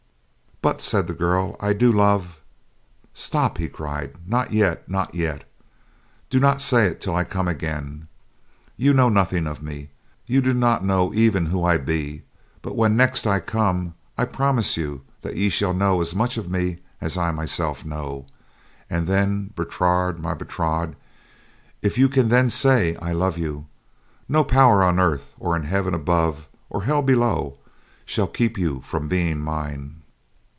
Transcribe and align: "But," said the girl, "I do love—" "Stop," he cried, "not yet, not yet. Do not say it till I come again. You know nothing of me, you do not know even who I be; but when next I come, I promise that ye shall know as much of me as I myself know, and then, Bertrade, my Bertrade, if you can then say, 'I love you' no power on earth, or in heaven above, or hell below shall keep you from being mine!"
"But," 0.63 0.79
said 0.79 1.07
the 1.07 1.15
girl, 1.15 1.55
"I 1.59 1.73
do 1.73 1.91
love—" 1.91 2.39
"Stop," 3.15 3.57
he 3.57 3.67
cried, 3.67 4.13
"not 4.27 4.53
yet, 4.53 4.87
not 4.87 5.15
yet. 5.15 5.43
Do 6.29 6.39
not 6.39 6.61
say 6.61 6.85
it 6.85 7.01
till 7.01 7.15
I 7.15 7.23
come 7.23 7.47
again. 7.47 8.07
You 8.77 8.93
know 8.93 9.09
nothing 9.09 9.47
of 9.47 9.63
me, 9.63 9.89
you 10.27 10.39
do 10.39 10.53
not 10.53 10.85
know 10.85 11.15
even 11.15 11.47
who 11.47 11.63
I 11.63 11.79
be; 11.79 12.21
but 12.61 12.75
when 12.75 12.95
next 12.95 13.25
I 13.25 13.39
come, 13.39 13.95
I 14.19 14.25
promise 14.25 14.75
that 14.75 15.35
ye 15.35 15.49
shall 15.49 15.73
know 15.73 15.99
as 15.99 16.13
much 16.15 16.37
of 16.37 16.47
me 16.47 16.77
as 17.01 17.17
I 17.17 17.31
myself 17.31 17.83
know, 17.83 18.27
and 18.87 19.07
then, 19.07 19.49
Bertrade, 19.55 20.19
my 20.19 20.35
Bertrade, 20.35 20.95
if 21.81 21.97
you 21.97 22.07
can 22.07 22.29
then 22.29 22.51
say, 22.51 22.95
'I 22.97 23.13
love 23.13 23.35
you' 23.39 23.65
no 24.29 24.43
power 24.43 24.83
on 24.83 24.99
earth, 24.99 25.33
or 25.39 25.55
in 25.55 25.63
heaven 25.63 25.95
above, 25.95 26.47
or 26.69 26.83
hell 26.83 27.01
below 27.01 27.57
shall 28.05 28.27
keep 28.27 28.59
you 28.59 28.81
from 28.81 29.07
being 29.07 29.39
mine!" 29.39 29.95